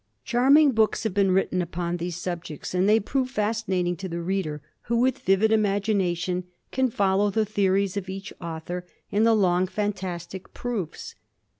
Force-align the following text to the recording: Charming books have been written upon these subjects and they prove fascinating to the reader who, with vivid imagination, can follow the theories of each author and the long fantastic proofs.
Charming 0.23 0.71
books 0.71 1.03
have 1.03 1.13
been 1.13 1.29
written 1.29 1.61
upon 1.61 1.97
these 1.97 2.15
subjects 2.17 2.73
and 2.73 2.89
they 2.89 2.99
prove 2.99 3.29
fascinating 3.29 3.95
to 3.97 4.09
the 4.09 4.19
reader 4.19 4.59
who, 4.85 4.97
with 4.97 5.19
vivid 5.19 5.51
imagination, 5.51 6.45
can 6.71 6.89
follow 6.89 7.29
the 7.29 7.45
theories 7.45 7.95
of 7.95 8.09
each 8.09 8.33
author 8.41 8.83
and 9.11 9.27
the 9.27 9.35
long 9.35 9.67
fantastic 9.67 10.55
proofs. 10.55 11.13